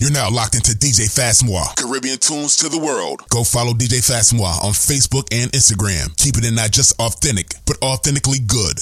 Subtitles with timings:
[0.00, 1.76] You're now locked into DJ Fastmoir.
[1.76, 3.20] Caribbean tunes to the world.
[3.28, 6.16] Go follow DJ Fastmoir on Facebook and Instagram.
[6.16, 8.80] Keep it in not just authentic, but authentically good.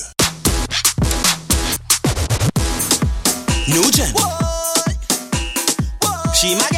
[3.67, 4.15] New Gen.
[6.35, 6.78] She my.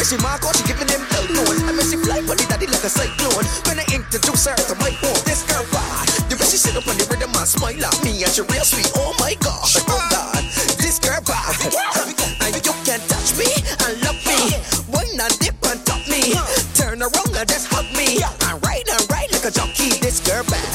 [0.00, 1.60] When she mark out, she giving them the load.
[1.68, 3.44] I mean, she fly for the daddy like a cyclone.
[3.68, 6.08] When I introduce her to my home, this girl bad.
[6.32, 8.64] The way she sit up on the rhythm and smile at me, and she real
[8.64, 8.88] sweet.
[8.96, 9.76] Oh my gosh.
[9.76, 10.40] oh god,
[10.80, 11.52] this girl bad.
[12.40, 14.56] And you can't touch me and love me.
[14.88, 16.32] Why not dip and top me?
[16.72, 18.24] Turn around and just hug me.
[18.24, 20.00] And ride and ride like a jockey.
[20.00, 20.69] This girl bad.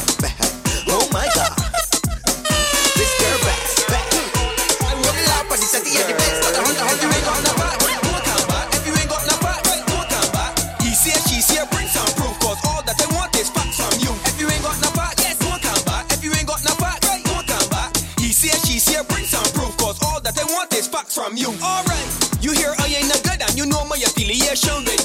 [24.55, 25.04] show that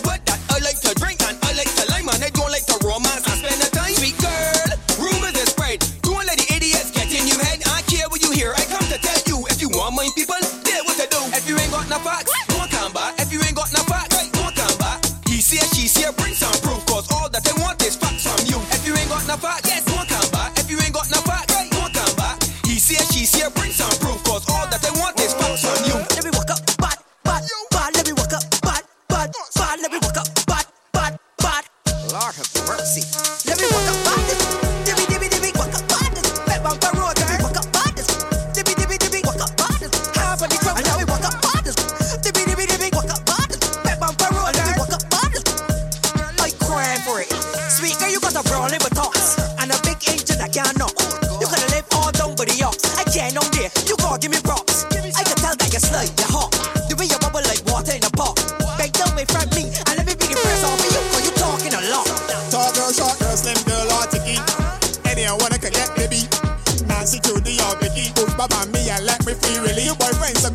[69.27, 69.85] make me feel really.
[69.85, 70.51] Your boyfriend's a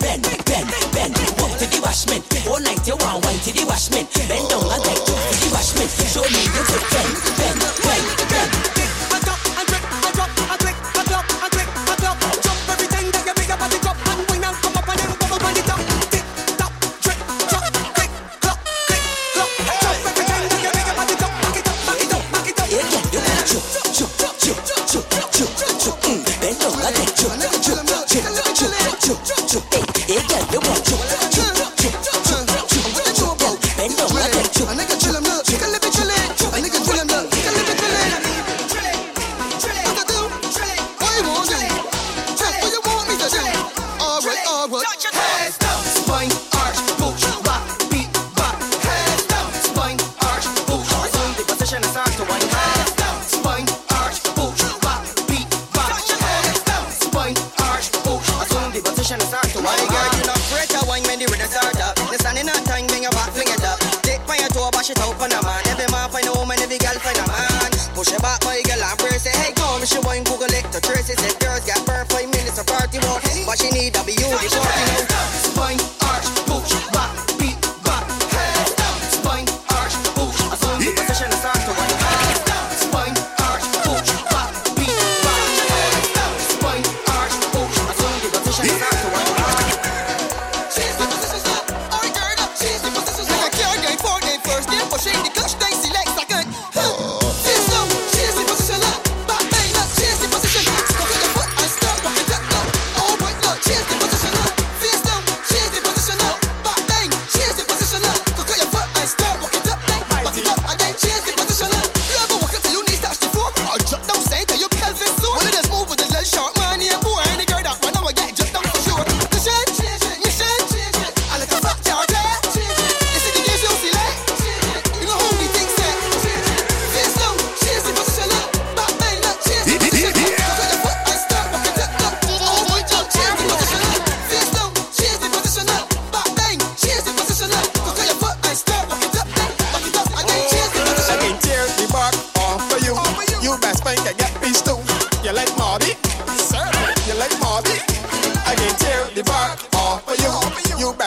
[0.00, 2.22] bend, bend, bend, walk to the washman.
[2.48, 4.06] All night you want to the washman.
[4.28, 5.05] Bend down and take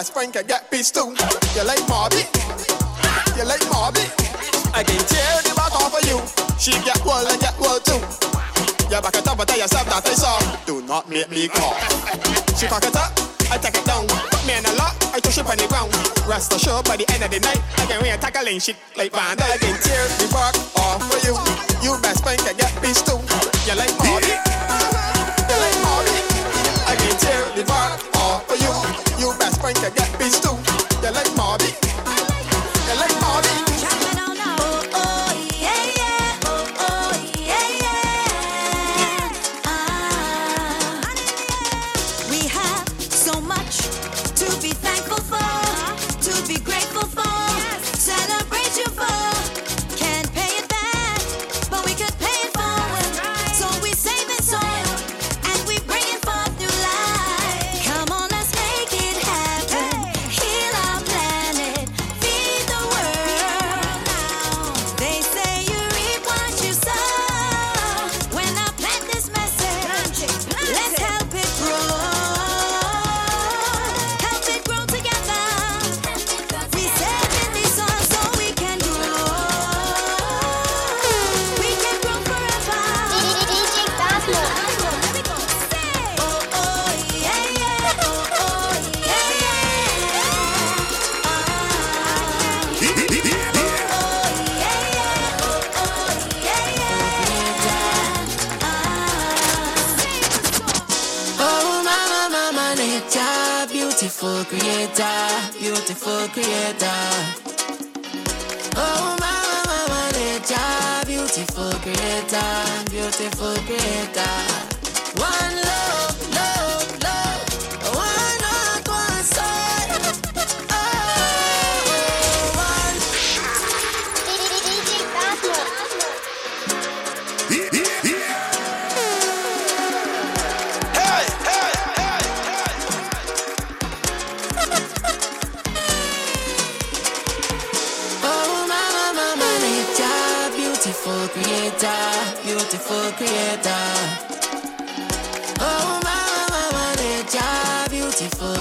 [0.09, 1.13] Spain can get peace too.
[1.53, 2.25] You like Marby?
[3.37, 4.01] You like Marby?
[4.73, 6.17] I can tear the back off of you.
[6.57, 8.01] She get well and get well too.
[8.89, 10.41] You back it up and tell yourself that it's all.
[10.65, 11.77] Do not make me call.
[12.57, 13.13] She cock it up,
[13.53, 14.07] I take it down.
[14.07, 15.93] Put me in a lot, I touch it on the ground.
[16.25, 19.37] Rest assured by the end of the night, I can wear tackling shit like Van
[19.37, 21.48] I can tear the back off of you.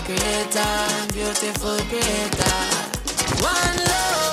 [0.08, 2.56] creator, beautiful creator.
[3.44, 4.27] One love.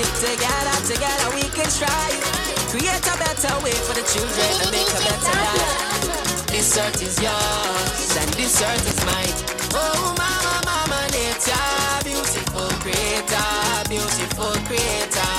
[0.00, 2.20] it together, together we can strive.
[2.72, 6.46] Create a better way for the children and make a better life.
[6.46, 9.36] This earth is yours and this earth is mine.
[9.74, 13.52] Oh, mama, mama, nature, beautiful creator,
[13.88, 15.29] beautiful creator.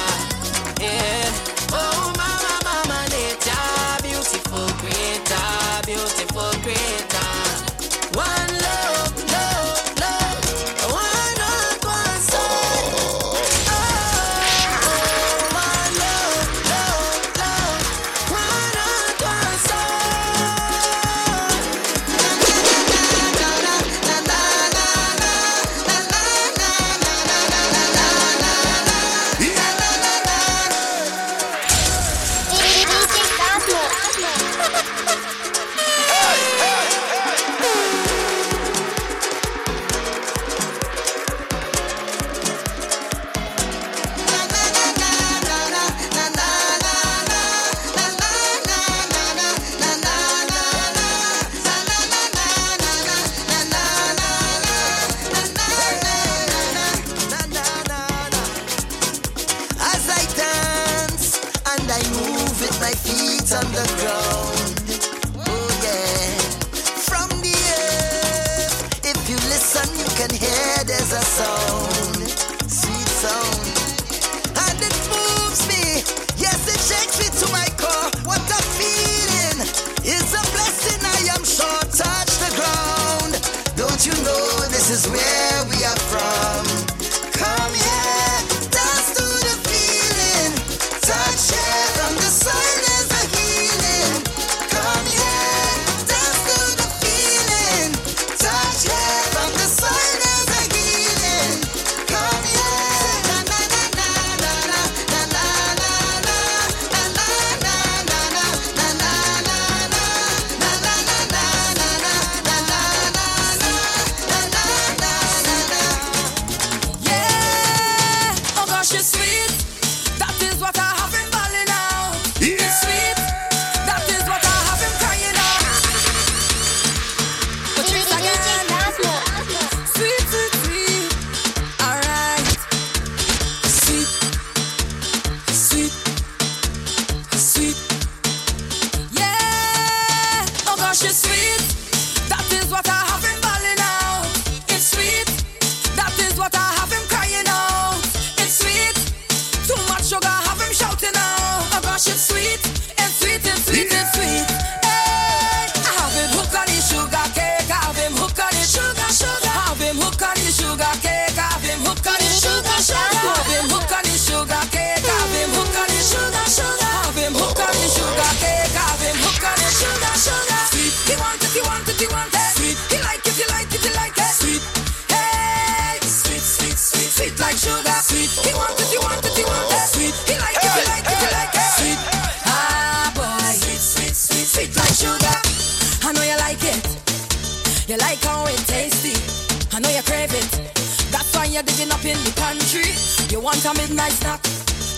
[192.11, 192.91] in the country.
[193.31, 194.43] You want a midnight snack,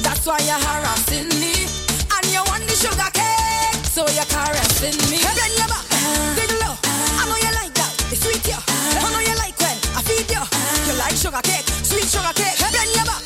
[0.01, 1.69] that's why you're harassing me.
[2.09, 5.21] And you want the sugar cake, so you're caressing me.
[5.21, 6.73] Bend your back, uh, dig low.
[6.73, 8.57] Uh, I know you like that, it's sweet, yeah.
[8.57, 10.43] Uh, I know you like when I feed you.
[10.89, 12.57] You like sugar cake, sweet sugar cake.
[12.59, 13.22] Bend your back.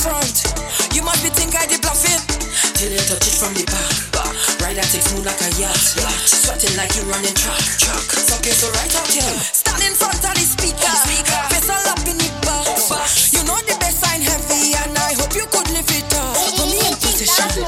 [0.00, 0.48] front.
[0.96, 2.20] You must be think I did bluffing.
[2.74, 3.92] Till you touch it from the back.
[4.64, 5.76] Right that takes me like a yacht.
[6.24, 7.60] Sweating like you're running track.
[7.76, 8.08] Truck.
[8.28, 9.36] Fuck you so right out here.
[9.44, 10.92] Stand in front of the speaker.
[11.52, 12.64] Face all up in the back.
[13.36, 16.32] You know the best sign heavy and I hope you could live it up.
[16.56, 17.60] Put me in position.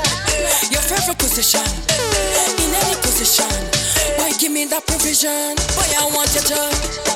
[0.72, 1.68] Your favorite position.
[2.64, 3.52] In any position.
[4.16, 5.52] Why give me that provision?
[5.76, 7.11] Boy, I want your job.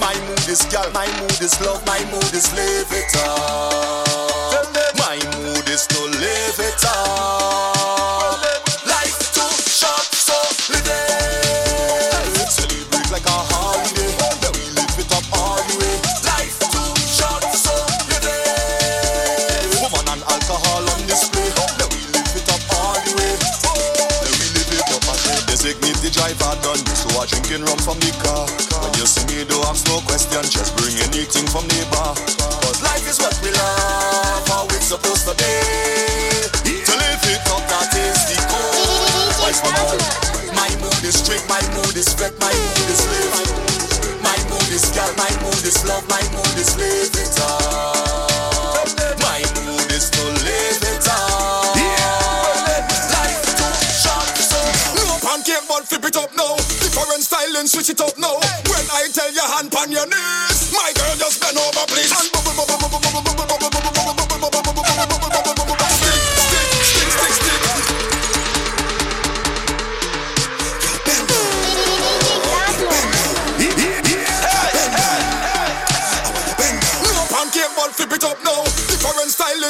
[0.00, 4.08] My mood is gal, my mood is love, my mood is live it up.
[4.98, 7.37] My mood is to live it up.
[31.48, 32.12] from neighbor.
[32.60, 35.54] Cause life is what we love, how it's supposed to be.
[36.84, 39.48] To live it up, that is the code.
[40.52, 43.32] My mood is straight, my mood is fret, my mood is live.
[44.20, 48.92] My mood is gal, my mood is love, my mood is live it up.
[49.24, 51.76] My mood is to live it up.
[53.16, 54.60] Life too short, so
[55.00, 56.56] no pancake, but flip it up now.
[56.84, 58.36] Different style and switch it up now.
[58.68, 60.57] When I tell you hand pan your knees.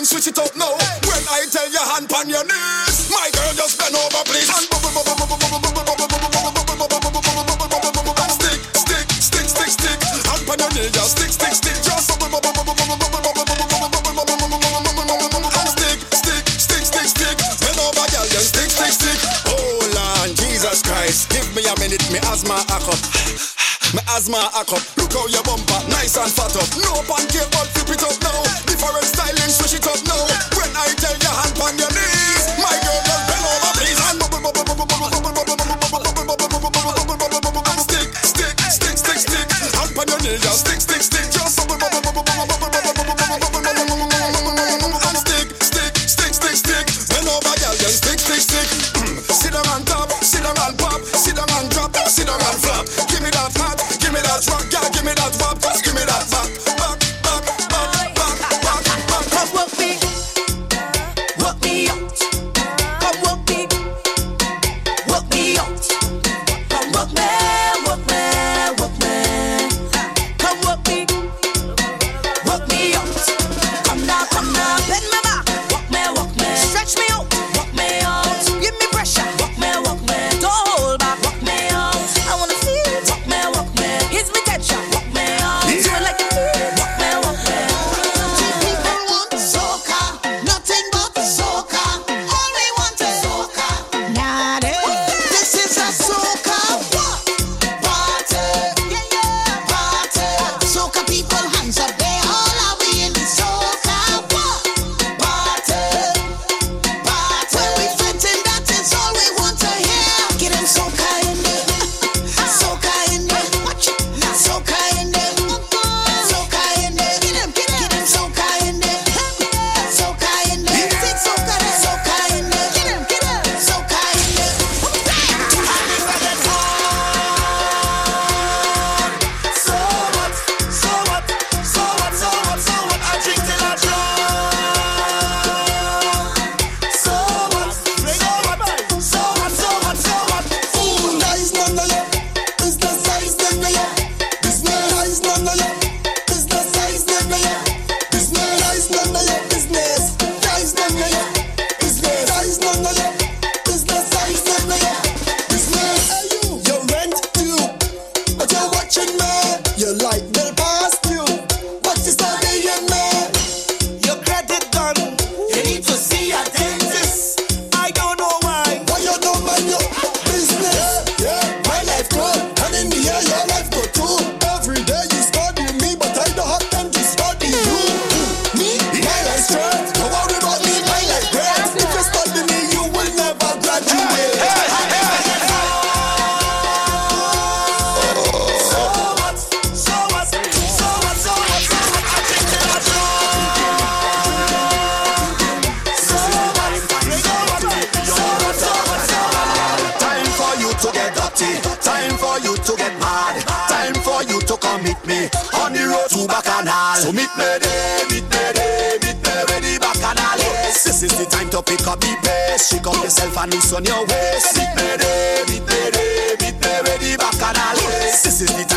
[0.06, 0.76] switch it up now.
[1.08, 4.48] When I tell you hand on your knees, my girl just bend over please.
[4.50, 4.66] And
[8.30, 9.98] stick, stick, stick, stick, stick.
[10.28, 12.08] Hand on your knee, just stick, stick, stick, just.
[21.30, 23.00] Give me a minute, me asthma a cup.
[23.94, 24.82] Me asthma a cup.
[24.98, 26.68] Look how your bumper, nice and fat up.
[26.76, 28.27] No pancake, but flip it up.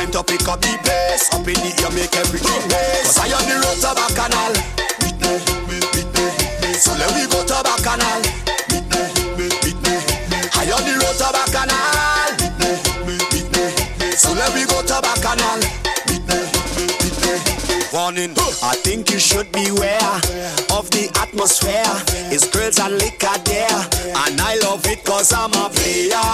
[0.01, 1.29] time to pick up the bass.
[1.33, 3.05] Up in the air, make everything bass.
[3.05, 4.53] Cause I on the road to Bacchanal.
[5.01, 5.33] Meet me,
[5.69, 6.69] meet me, meet me.
[6.73, 8.21] So let me go to Bacchanal.
[8.71, 9.01] Meet me,
[9.37, 9.93] meet me, meet me.
[10.57, 12.33] I on the road to Bacchanal.
[12.41, 12.71] Meet me,
[13.05, 14.07] meet me, meet me.
[14.17, 15.61] So let me go to Bacchanal.
[16.09, 17.33] Meet me, meet me, meet me.
[17.93, 18.33] Warning,
[18.63, 20.17] I think you should beware
[20.73, 21.93] of the atmosphere.
[22.33, 23.81] It's girls and liquor there,
[24.25, 26.25] and I love it cause I'm a player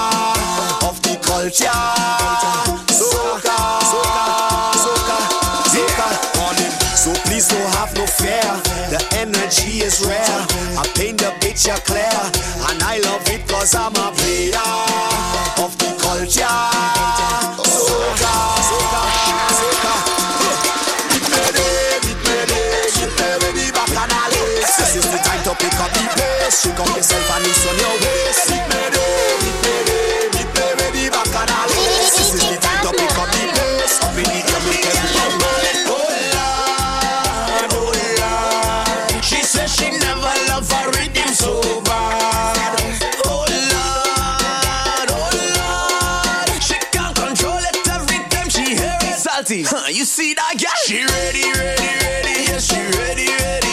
[0.88, 1.84] of the culture.
[2.96, 3.57] Soca.
[7.08, 8.44] So please don't have no fear.
[8.92, 10.44] The energy is rare.
[10.76, 12.04] I paint the picture clear.
[12.68, 14.60] And I love it cause I'm a player
[15.64, 16.44] of the culture.
[17.64, 19.04] Soca, soca,
[19.56, 19.94] soca.
[24.68, 26.60] This is the time to pick up the pace.
[26.60, 28.52] Shake up yourself and loosen your waist.
[32.20, 33.96] This is the time to pick up the pace.
[34.04, 34.97] Up in the air,
[49.48, 49.70] panties.
[49.70, 50.70] Huh, you see that guy?
[50.86, 52.52] She ready, ready, ready.
[52.52, 53.67] Yeah, she ready, ready.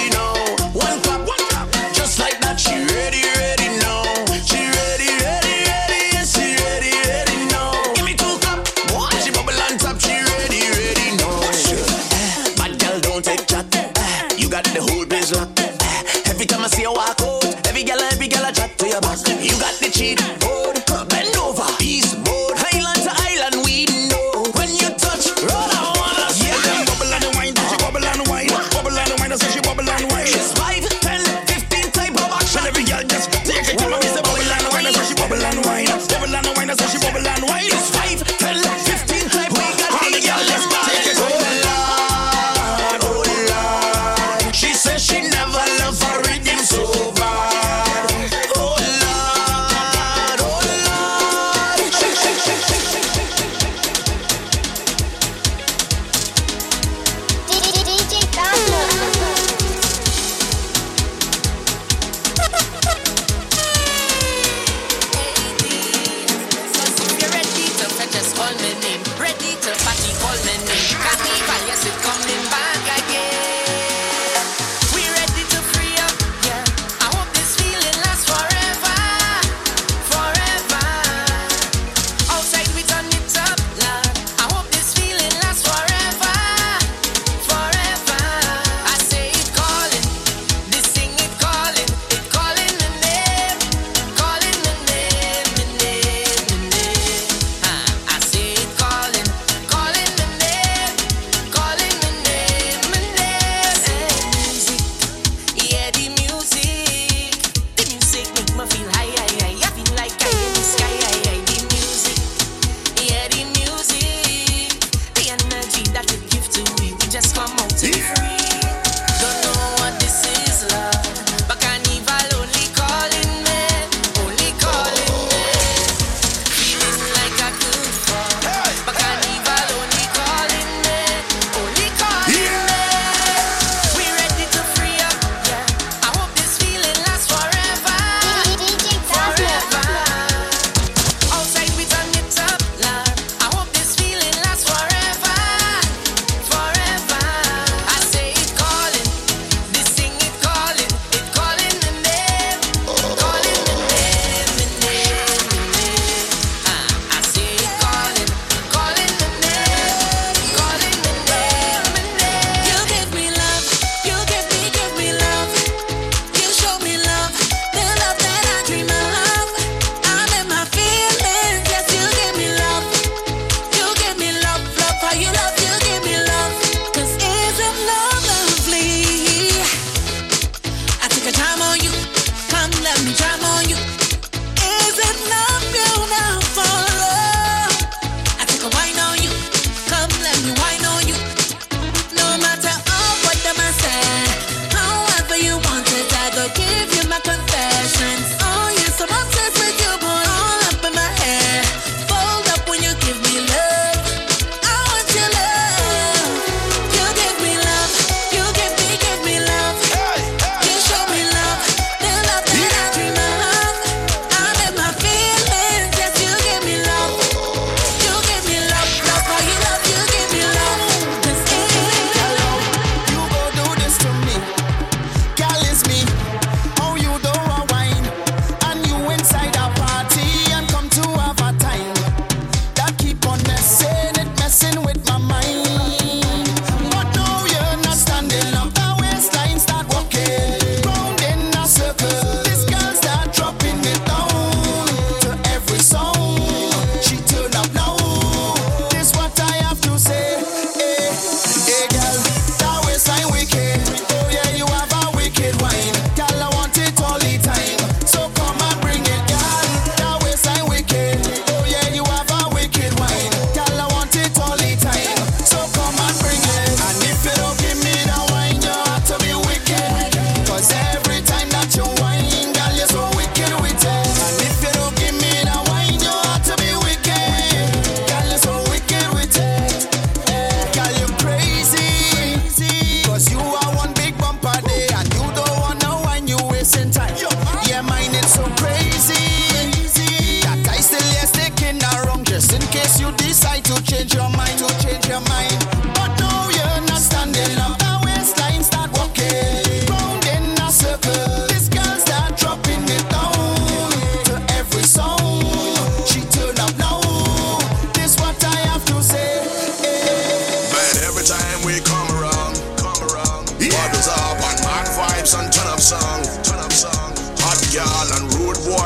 [293.17, 295.59] decide to change your mind, to change your mind.
[295.95, 297.84] But no, you're not standing up.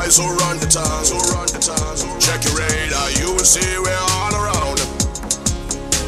[0.09, 2.19] Boys who run the town, who run the town.
[2.19, 4.79] Check your radar, you will see we're all around.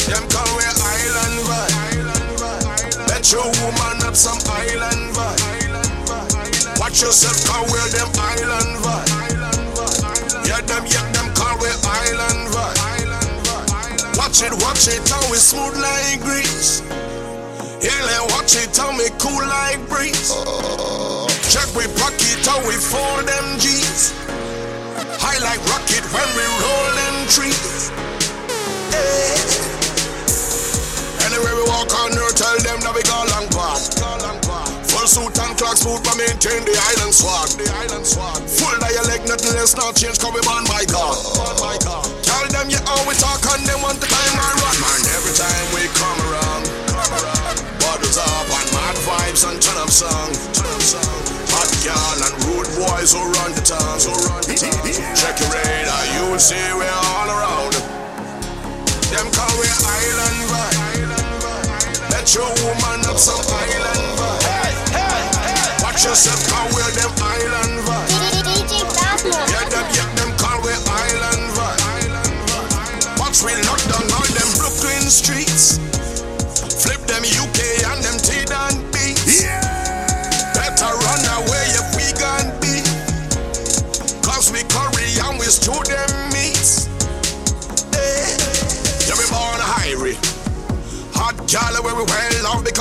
[0.10, 3.08] Them call we island vibe.
[3.08, 6.80] Bet your woman up some island vibe.
[6.80, 9.12] Watch yourself, call we them island vibe.
[10.47, 14.18] Yeah, them, yeah, them call we island vibe.
[14.18, 16.82] Watch it, watch it, how we smooth like grease.
[17.82, 21.31] Yeah, let watch it, how me cool like breeze.
[21.52, 24.16] Check we pocket, how we fold them G's.
[25.20, 27.91] High like rocket when we roll them trees.
[28.88, 29.36] Hey.
[31.28, 33.84] Anywhere we walk on earth, tell them that we go long path.
[34.95, 37.52] Full suit and clocks, food, but maintain the island swag.
[37.60, 38.47] The island swag.
[38.47, 41.20] Full dialect, nothing less, not change, cause we born by God.
[42.24, 44.80] Tell them you we talk and them want the time I rock.
[44.80, 47.60] Man, every time we come around, come around.
[47.84, 50.32] Bottles up and mad vibes and turn up song.
[50.56, 51.11] Turn up song.
[53.02, 53.97] Hot girl and rude boys oh, who run the town.
[53.97, 55.16] Who oh, run the town.
[55.18, 57.74] Check your radar, you will see we're all around.
[59.10, 61.10] Them call we island vibe.
[62.14, 65.82] Let your woman up some island vibe.
[65.82, 68.14] Watch yourself, call we them island vibe.
[69.49, 73.18] Yeah, them, yeah, them call we island vibe.
[73.18, 75.82] Watch we lock down all them Brooklyn streets.
[76.86, 77.61] Flip them UK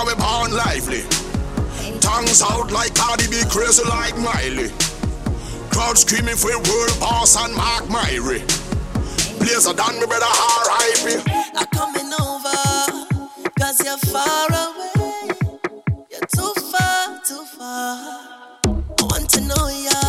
[0.00, 1.02] because we born lively.
[2.00, 4.70] Tongues out like Cardi B, crazy like Miley.
[5.70, 8.40] Crowd screaming for a world boss and Mark Myrie.
[9.38, 11.22] Blazer done me better R.I.P.
[11.54, 12.56] I'm coming over,
[13.58, 15.34] cause you're far away.
[16.10, 17.96] You're too far, too far.
[18.64, 20.00] I want to know ya,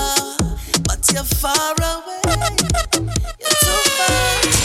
[0.84, 2.22] but you're far away.
[3.40, 4.61] You're too far.